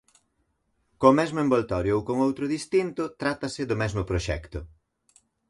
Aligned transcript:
"Co 0.99 1.09
mesmo 1.19 1.39
envoltorio 1.45 1.93
ou 1.97 2.03
con 2.07 2.17
outro 2.27 2.45
distinto, 2.55 3.03
trátase 3.21 3.61
do 3.69 3.79
mesmo 3.81 4.01
proxecto". 4.09 4.59